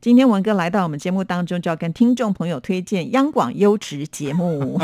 [0.00, 4.80] 今天文哥来到我们节目当中，就要跟听众朋友推荐央广优质节目。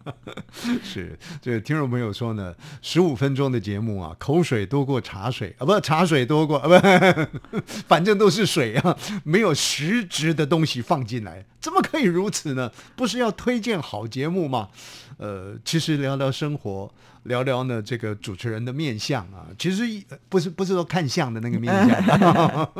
[0.82, 6.66] 是，这听众朋友说呢，十五分钟的节目啊，口水多过茶水啊，不，茶水多过啊，
[7.50, 12.70] 不， 反正都是水啊，没有实质的东西放进来，怎么可以如此呢？
[12.94, 14.68] 不是要推荐好节目吗？
[15.18, 16.88] 呃，其实聊聊生活，
[17.24, 22.70] 聊聊呢这个主持人的面相啊，其实呃不是不是说看相的那个面相，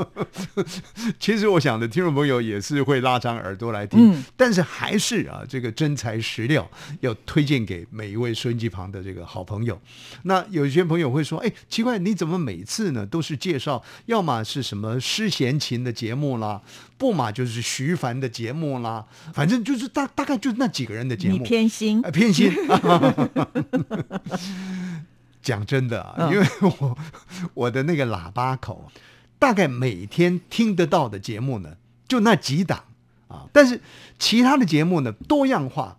[1.18, 9.80] 其实我想的听众朋友也是会拉长耳朵来听，嗯但是还是啊这个真材实料要推荐给每一位收音机旁的这个好朋友。
[10.22, 16.62] 那有些朋友会说，哎，奇怪，你怎么每次呢都是介绍，要么是什么诗贤琴的节目啦，
[16.98, 21.44] 不嘛就是徐凡的节目啦，反正就是大大概就是那几个人的节你目。
[21.44, 22.52] 偏心啊， 偏心。
[25.42, 26.46] 讲真的因为
[26.80, 26.98] 我
[27.54, 28.90] 我的那个喇叭口，
[29.38, 31.76] 大概每天听得到的节目呢，
[32.08, 32.82] 就那几档
[33.28, 33.46] 啊。
[33.52, 33.80] 但是
[34.18, 35.96] 其他的节目呢，多样化，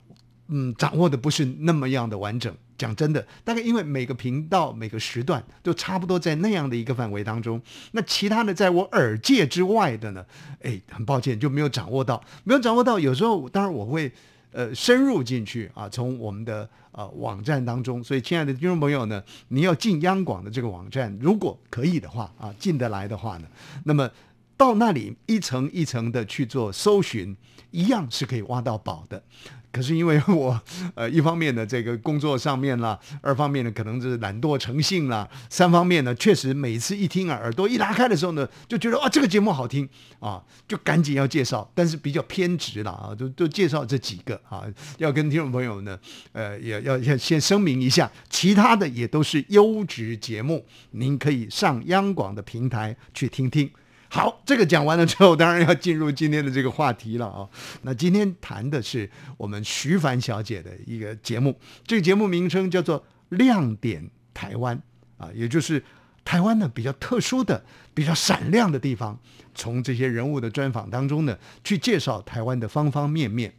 [0.48, 2.56] 嗯，掌握的不是那么样的完整。
[2.78, 7.60] 讲真的，大概因为每个频道、每个时段都差不多在那样的一个范围当中，
[7.94, 10.24] 那其他的在我耳界之外的呢，
[10.62, 13.00] 哎，很抱歉就没有掌握到，没有掌握到。
[13.00, 14.12] 有时候当然我会
[14.52, 18.04] 呃深入进去啊，从我们的呃网站当中。
[18.04, 23.48] 所以，亲爱的听众朋友呢，你要进央广的这个网站，如果可以的话啊，进得来的话呢，
[23.86, 24.08] 那么
[24.56, 27.36] 到那里一层一层的去做搜寻，
[27.72, 29.24] 一样是可以挖到宝的。
[29.72, 30.60] 可是因为我
[30.96, 39.88] 呃一方面呢这个工作上面啦，二方面呢可能是懒惰成性啦，三方面呢确实每次一听啊耳朵一拉开的时候呢，就觉得啊这个节目好听
[40.20, 44.64] 啊，就赶紧要介绍，但是比较偏执了啊，都都介绍这几个啊，
[44.98, 46.00] 要跟听众朋友呢
[46.32, 53.70] 呃也要要先声明一下，其他的也都是优质节目，您可以上央广的平台去听听。
[54.10, 57.48] 好，这个讲完了之后，当然要进入今天的这个话题了啊。
[57.82, 64.82] 那今天谈的是我们徐凡小姐的一个节目，这个节目名称叫做《亮点台湾》
[65.24, 65.84] 啊，也就是
[66.24, 67.64] 台湾呢比较特殊的、
[67.94, 69.20] 比较闪亮的地方，
[69.54, 73.54] 从这些人物的专访当中呢，去介绍台湾的方方面面。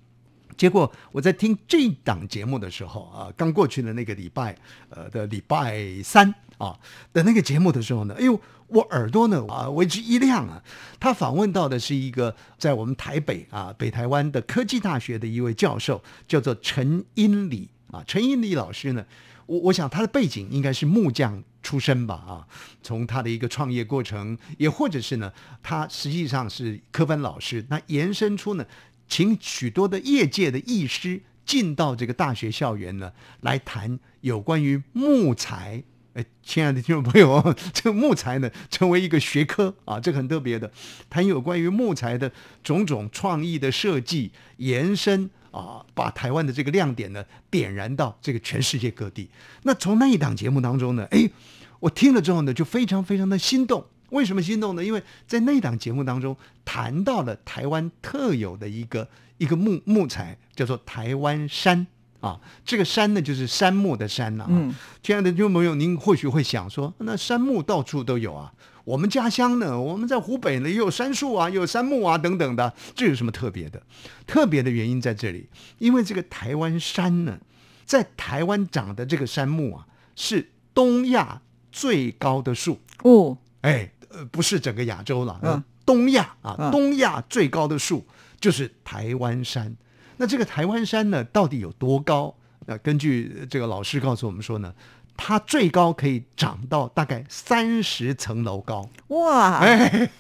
[0.57, 4.57] 结果我在听这档节目的时候啊，刚过去的那个礼拜，
[4.89, 6.77] 呃的礼拜三啊
[7.13, 10.63] 的那个节目的时候呢，哎呦，我耳朵呢啊为之一亮啊。
[11.01, 18.03] 他访问到的是一个在我们台北啊北台湾的科技大学的一位教授，叫做陈英礼啊。
[18.07, 19.05] 陈英礼老师呢，
[19.47, 22.47] 我我想他的背景应该是木匠出身吧啊，
[22.83, 28.65] 从他的一个创业过程，也或者是呢，他实际上是科班老师，那延伸出呢。
[29.11, 35.83] 请许多的业界的艺师进到这个大学校园呢，来谈有关于木材。
[36.19, 40.69] 哎，亲爱的听众朋友，这个木材呢，成为一个学科啊，这个很特别的，
[41.09, 42.33] 谈有关于木材的
[42.65, 49.31] 种种创意的设计延伸啊，把台湾的这个亮点呢，点燃到这个全世界各地。
[49.63, 51.31] 那从那一档节目当中呢，哎，
[51.79, 53.85] 我听了之后呢，就非常非常的心动。
[54.11, 54.85] 为什么心动呢？
[54.85, 61.87] 因为在那档节目当中谈到了台湾特有的一个一个木木材，叫做台湾杉
[62.21, 62.41] 啊。
[62.65, 64.47] 这个山呢，就是杉木的杉呐、啊。
[64.51, 68.53] 嗯，亲爱的听众朋友，您或许会想说，那杉木到处都有啊。
[68.85, 73.83] 我们家乡呢，我们在湖北呢，也有杉树啊，也有杉木啊等等的，这有什么特别的？
[74.27, 77.39] 特别的原因在这里，因为这个台湾山呢，
[77.85, 79.87] 在台湾长的这个杉木啊，
[80.17, 82.81] 是东亚最高的树。
[83.03, 88.07] 哦，哎，呃，不是整个亚洲了，嗯东亚啊，嗯东亚最高的树
[88.41, 89.77] 就是台湾山。
[90.19, 92.35] 那这个台湾山呢，到底有多高？
[92.67, 94.75] 那根据呃这个老师告诉我们说呢，
[95.17, 98.89] 它最高可以长到大概三十层楼高。
[99.09, 100.11] 哇，哎，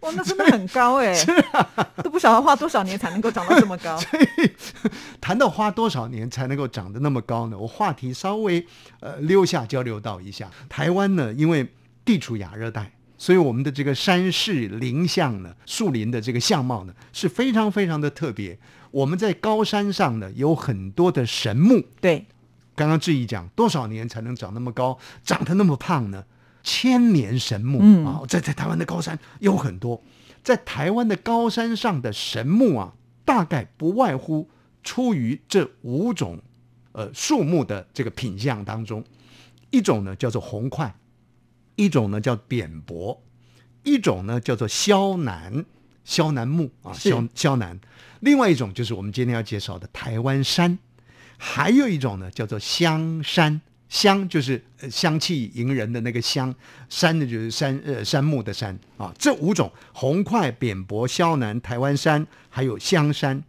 [0.00, 1.14] 哇，那真的很高哎，
[2.02, 4.00] 都不晓得花多少年才能够长到这么高。
[5.20, 7.58] 谈到花多少年才能够长得那么高呢？
[7.58, 8.66] 我话题稍微
[9.00, 10.50] 呃溜下交流到一下。
[10.70, 11.68] 台湾呢，因为
[12.04, 18.58] 地处亚热带，所以我们的这个山势林相呢，树林的这个相貌呢，是非常非常的特别。
[18.92, 22.26] 我们在高山上呢，有很多的神木，对，
[22.76, 26.24] 刚刚志毅讲，多少年才能长那么高，长得那么胖呢？
[26.62, 28.06] 千年神木、嗯。
[28.06, 30.02] 啊，在在台湾的高山有很多，
[30.44, 32.94] 在台湾的高山上的神木啊，
[33.24, 34.48] 大概不外乎
[34.82, 36.40] 出于这五种
[36.92, 39.02] 呃树木的这个品相当中，
[39.70, 40.94] 一种呢叫做红块，
[41.76, 43.22] 一种呢叫扁柏，
[43.84, 45.64] 一种呢叫做萧楠，
[46.04, 47.78] 萧楠木啊，是萧萧楠，
[48.20, 50.78] 另外一种就是我们今天要介绍的台湾山，
[51.36, 53.60] 还有一种呢叫做香山。
[53.88, 56.54] 香就是呃香气迎人的那个香，
[56.88, 59.12] 山呢就是山呃杉木的山啊。
[59.18, 63.44] 这五种红块、扁柏、萧楠、台湾山，还有香山，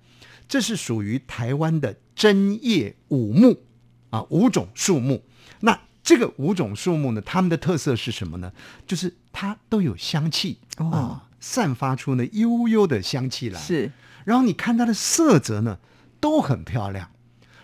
[0.50, 3.64] 这是属于台湾的针叶五木
[4.10, 5.24] 啊五种树木。
[5.62, 8.52] 那这个五种树木呢，它们的特色是什么呢？
[8.86, 13.60] 就是它都有香气哦啊，散发出呢悠悠的香气来。
[13.60, 13.92] 是
[14.24, 15.78] 然后你看它的色泽呢，
[16.22, 17.12] 都很漂亮，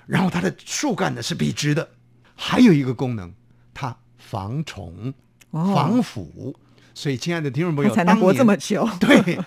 [0.06, 1.92] 然后它的树干呢是笔直的，
[2.36, 3.32] 还有一个功能，
[3.74, 5.14] 它防虫、
[5.52, 6.58] 哦防腐。
[6.94, 8.86] 所以，亲爱的听众朋友，才能活这么久。
[9.00, 9.40] 对，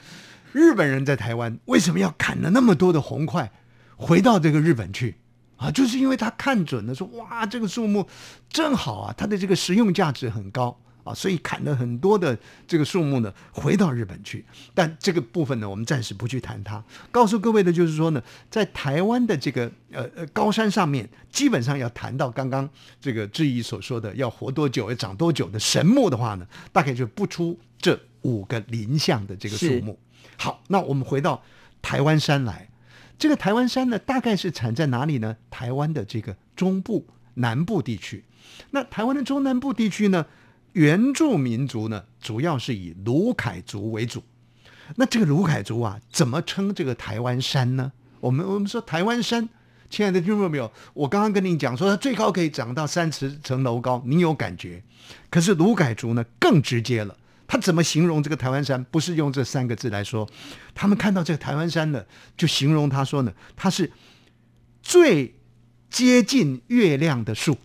[0.52, 3.52] 日本人在台湾为什么要砍了那么多的红块，
[3.96, 5.16] 回到这个日本去
[5.56, 5.70] 啊？
[5.70, 8.08] 就是因为他看准了说，哇，这个树木
[8.48, 14.44] 正好啊，它的这个实用价值很高啊，所以砍了很多的这个树木呢，回到日本去。
[14.74, 16.82] 但这个部分呢，我们暂时不去谈它。
[17.10, 22.68] 告诉各位的就是说呢，在台湾的这个呃呃高山上面，基本上要谈到刚刚
[23.00, 29.98] 这个质疑所说的要活多久、要长多久的神木的话呢，大概就不出这五个林相的这个树是木。
[30.36, 31.42] 好，那我们回到
[31.80, 32.68] 台湾山来。
[33.18, 35.36] 这个台湾山呢，大概是产在哪里呢？
[35.48, 38.24] 台湾的这个中部、南部地区。
[38.70, 40.26] 那台湾的中南部地区呢，
[40.72, 44.22] 原住民族呢，主要是以卢凯族为主。
[44.96, 47.92] 那这个卢凯族啊，怎么称这个台湾山呢？
[48.20, 49.48] 我们我们说台湾山，
[49.88, 54.82] 亲爱的听众朋友，我刚刚跟你讲说，它最高可以长到三十层楼高，你有感觉？
[55.30, 57.16] 可是卢凯族呢，更直接了。
[57.46, 58.82] 他怎么形容这个台湾山？
[58.84, 60.26] 不是用这三个字来说，
[60.74, 62.04] 他们看到这个台湾山呢，
[62.36, 63.92] 就形容他说呢，它是
[64.82, 65.34] 最
[65.90, 67.58] 接近月亮的树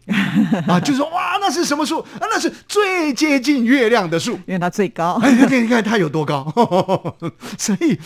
[0.68, 2.20] 啊，就说哇，那是什么树啊？
[2.20, 4.34] 那是最接近月亮的树。
[4.46, 5.14] 因为它最高。
[5.24, 6.44] 哎，你看，它有多高，
[7.58, 7.98] 所以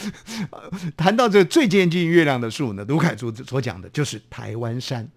[0.51, 5.09] 呃谈到这最接近月亮的树呢，卢凯族所讲的就是台湾山。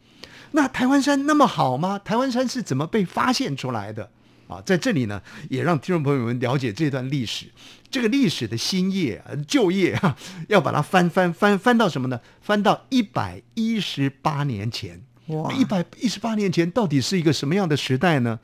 [0.52, 2.00] 那台湾山那么好吗？
[2.02, 4.08] 台湾山是怎么被发现出来的？
[4.48, 7.44] 啊，在这里呢，也让听众朋友们了解这段历史。
[7.90, 10.16] 这个历史的新页、呃旧页啊，
[10.48, 12.18] 要把它翻翻翻翻到什么呢？
[12.40, 15.02] 翻到一百一十八年前。
[15.28, 18.38] 哇一百一十八年前到底是一个什么样的时代呢？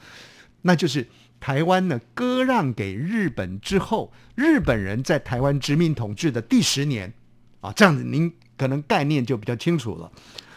[0.62, 7.12] 那就是台湾呢割让给日本之后，日本人在台湾殖民统治的第十年
[7.60, 10.10] 啊，这样子您可能概念就比较清楚了。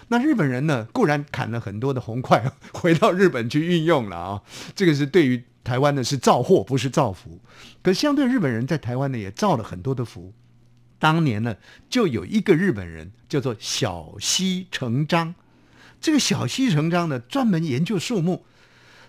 [0.09, 2.43] 那日本人呢，固然砍了很多的红块
[2.73, 4.41] 回到日本去运用了啊，
[4.75, 7.39] 这个是对于台湾呢是造祸，不是造福。
[7.81, 10.33] 可相对日本人在台湾呢也造了很多的福。
[10.99, 11.55] 当年呢，
[11.89, 15.33] 就有一个日本人叫做小西成章，
[16.03, 18.43] 这个小西成章呢专门研究树木，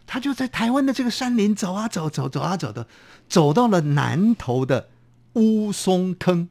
[0.06, 2.87] 他就在台湾的这个山林走啊走，走走啊走的，
[3.29, 4.91] 走到了南头的
[5.32, 6.49] 乌松坑。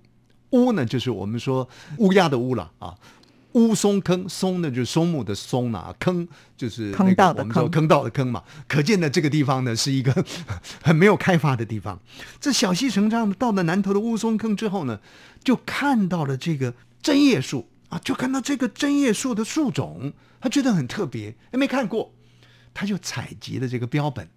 [0.50, 1.69] 乌呢，就是我们说
[2.00, 2.94] 乌鸦的乌了啊。
[3.54, 8.44] 乌松坑，松呢就是松木的松啊，坑就是、那个、坑道的坑我们说坑道的坑嘛。
[8.67, 10.25] 可见呢，这个地方呢是一个
[10.84, 11.98] 很没有开发的地方。
[12.41, 15.00] 这小西成章到了南头的乌松坑之后呢，
[15.41, 22.12] 就看到了这个针叶树啊，就看到这个针叶树的树种，他觉得很特别，没看过，
[22.73, 24.27] 他就采集了这个标本。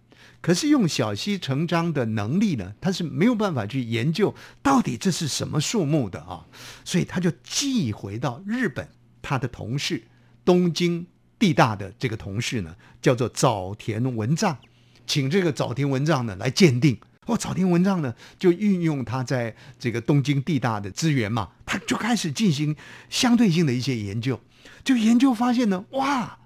[0.42, 6.44] 可是用小西成章的能力呢，他是没有办法去研究到底这是什么树木的啊，
[6.84, 8.86] 所以他就寄回到日本，
[9.22, 10.04] 他的同事
[10.44, 11.06] 东京
[11.38, 14.58] 地大的这个同事呢，叫做早田文藏，
[15.06, 16.98] 请这个早田文藏呢来鉴定。
[17.26, 22.74] 哦，早田文藏呢就运用他在这个东京地大的资源嘛，他就开始进行
[23.08, 24.40] 相对性的一些研究，
[24.82, 26.38] 就研究发现呢，哇！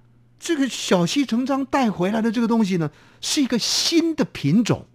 [0.43, 4.87] 这个小西成章带回来的这个东西呢，是一个新的品种，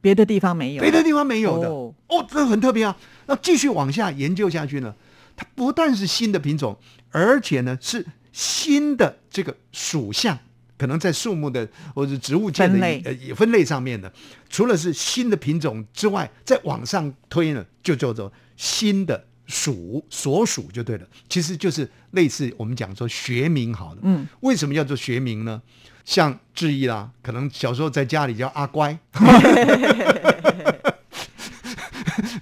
[0.00, 1.68] 别的地方没有，别的地方没有的。
[1.68, 2.96] 哦哦，这很特别啊！
[3.26, 4.94] 那继续往下研究下去呢，
[5.34, 6.78] 它不但是新的品种，
[7.10, 10.38] 而且呢是新的这个属相，
[10.82, 14.12] 可能在树木的或者植物界的分类呃也分类上面的，
[14.50, 21.06] 除了是新的品种之外，再往上推呢，就叫做新的属所属就对了。
[21.28, 24.00] 其实就是类似我们讲说学名好了。
[24.02, 25.62] 嗯，为什么叫做学名呢？
[26.04, 28.98] 像志毅啦，可能小时候在家里叫阿乖，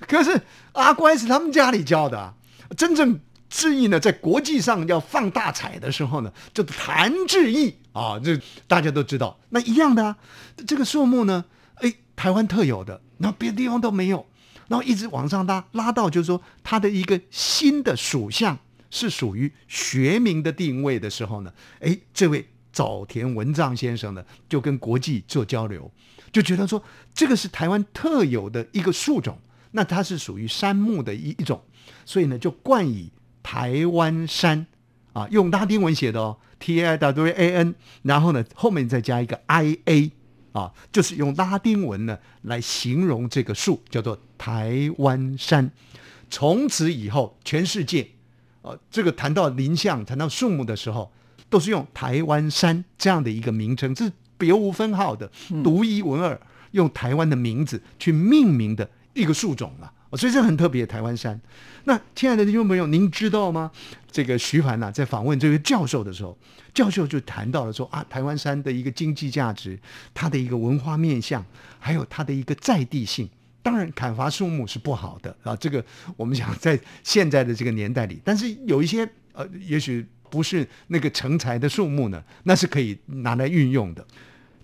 [0.09, 0.41] 可是
[0.73, 2.33] 阿乖是他们家里教的、啊，
[2.75, 3.21] 真正
[3.51, 9.39] 志毅呢，在国际上要放大彩的时候呢，叫做谭志毅啊，这大家都知道。
[9.51, 10.17] 那一样的啊，
[10.67, 14.27] 这个树木呢，哎，台湾特有的，那别的地方都没有，
[14.69, 18.59] 然后一直往上拉，拉到就是说它的一个新的属相
[18.91, 25.93] 是属于学名的定位的时候呢，哎，这位早田文藏先生呢就跟国际做交流，
[26.33, 29.39] 就觉得说这个是台湾特有的一个树种，
[29.73, 31.63] 那它是属于杉木的一一种，
[32.07, 34.67] 所以呢就冠以台湾杉
[35.13, 40.11] 啊，用拉丁文写的哦，T I W A N，然后呢后面再加一个 I A
[40.53, 45.71] 啊，就是用拉丁文呢来形容这个树，叫做台湾山。
[46.29, 48.09] 从此以后，全世界，
[48.63, 51.11] 呃，这个谈到林相、谈到树木的时候，
[51.49, 55.29] 都是用台湾山这样的一个名称，这是别无分号的、
[55.65, 56.41] 独一无二，
[56.71, 59.93] 用台湾的名字去命名的一个树种了。
[60.11, 61.41] 哦所以这很特别，台湾山。
[61.85, 63.71] 那亲爱的听众朋友，您知道吗？
[64.11, 66.37] 这个徐凡呐、在访问这位教授的时候，
[66.75, 69.79] 教授就谈到了说啊，台湾山的一个经济价值，
[70.13, 71.45] 它的一个文化面向，
[71.79, 73.29] 还有它的一个在地性。
[73.63, 75.85] 当然，砍伐树木是不好的啊，这个
[76.17, 84.05] 我们讲在现在的这个年代里，但是有一些呃，也许不是那个成材的树木呢，那是可以拿来运用的。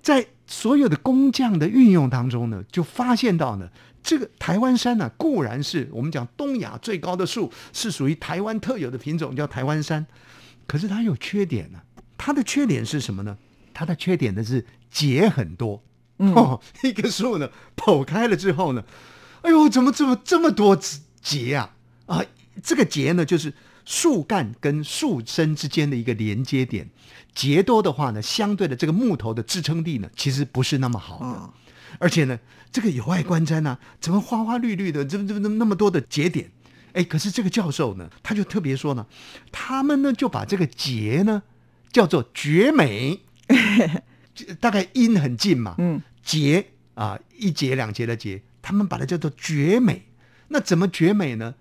[0.06, 3.68] 在所有的工匠的运用当中呢，就发现到呢，
[4.04, 10.06] 这个台湾杉呢、固然是我们讲东亚最高的树，是属于台湾特有的品种，叫台湾杉。
[10.68, 11.80] 可是它有缺点呢、
[12.16, 13.36] 它的缺点是什么呢？
[13.74, 15.82] 它的缺点呢是节很多。
[16.18, 18.84] 哦，一个树呢剖开了之后呢，
[19.42, 20.78] 哎呦，怎么这么这么多
[21.20, 21.74] 节啊？
[22.06, 22.24] 啊，
[22.62, 23.52] 这个节呢就是
[23.86, 26.90] 树干跟树身之间的一个连接点。
[27.34, 31.24] 节多的话呢，相对的这个木头的支撑力呢，其实不是那么好的。
[31.24, 31.54] 哦
[31.98, 32.38] 而且呢，
[32.70, 36.50] 这个有碍观瞻啊，怎么花花绿绿的，怎么怎么那么多的节点？
[36.92, 39.06] 哎，可是这个教授呢，他就特别说呢，
[39.50, 41.42] 他们呢就把这个节呢
[41.90, 43.22] 叫做绝美，
[44.60, 50.08] 大概音很近嘛，嗯，节啊，一节两节的节，他们把它叫做绝美。
[50.48, 51.54] 那怎么绝美呢？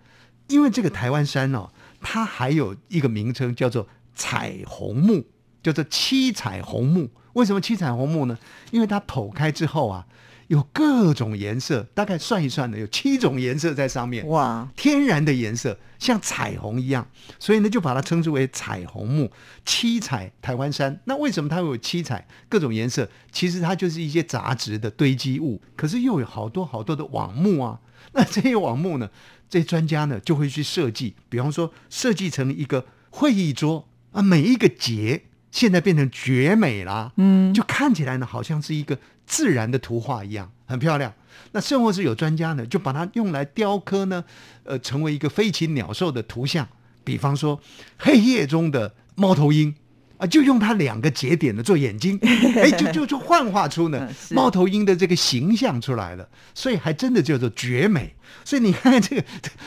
[0.47, 1.71] 因为这个台湾山哦，
[2.07, 5.25] 它还有一个名称叫做彩虹木，
[5.63, 7.09] 叫做七彩虹木。
[7.33, 8.37] 为什么七彩虹木呢？
[8.69, 10.05] 因为它剖开之后啊，
[10.47, 14.27] 有各种颜色，大概算一算呢，有七种颜色在上面。
[14.27, 17.07] 哇，天然的颜色，像彩虹一样，
[17.39, 19.31] 所以呢就把它称之为彩虹木、
[19.65, 20.99] 七彩台湾杉。
[21.05, 23.09] 那为什么它会有七彩各种颜色？
[23.31, 27.79] 其实它就是一些杂质的堆积物，可是又有好多好多的网木啊。
[28.13, 29.09] 那这些网木呢，
[29.49, 35.23] 这些专家呢就会去设计，比方说设计成一个会议桌啊，每一个节
[35.55, 41.13] 现在变成绝美啦，嗯，就看起来呢好像是一个自然的图画一样，很漂亮。
[41.53, 44.21] 那甚或是有专家呢，就把它用来雕刻呢，
[44.65, 46.67] 呃，成为一个飞禽鸟兽的图像，
[47.05, 47.61] 比方说
[47.97, 49.73] 黑夜中的猫头鹰。
[50.17, 52.17] 啊，就用它两个节点呢做眼睛，
[52.55, 58.15] 哎，就就就幻化出呢嗯猫头鹰的这个形象出来了，所以还真的叫做绝美。
[58.45, 59.23] 所以你看这个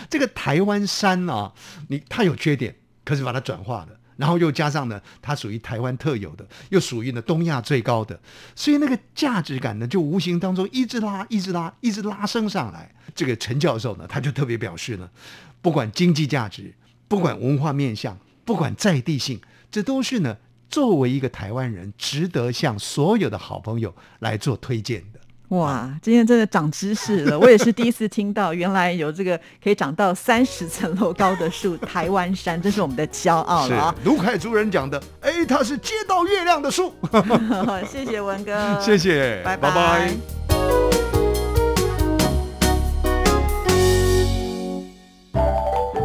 [0.09, 1.53] 这个台湾山啊，
[1.89, 8.21] 你它有缺点，可是把它转化了，然后又加上呢，它属于台湾特有的，又属于呢东亚最高的，
[8.55, 12.93] 所以那个价值感呢，就无形当中一直拉，一直拉，一直拉升上来。
[13.15, 15.09] 这个陈教授呢，他就特别表示呢，
[15.63, 16.75] 不管经济价值，
[17.07, 20.37] 不管文化面向，不管在地性，这都是呢
[20.69, 25.21] 作为一个台湾人，值得向所有的好朋友来做推荐的。
[25.49, 33.95] 哇，今天真的长知识了， 我也是第一次听到，原来有这个可以长到三十层楼高的树——台湾山，真是我们的骄傲是了啊！
[34.05, 36.93] 卢凯族人讲的，哎，它是接到月亮的树。
[37.91, 40.11] 谢谢文哥， 谢谢，拜拜拜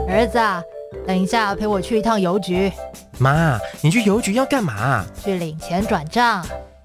[0.07, 0.63] 儿子啊，
[1.05, 2.71] 等一下陪我去一趟邮局，
[3.19, 5.03] 妈，你去邮局要干嘛？
[5.21, 6.45] 去领钱转账。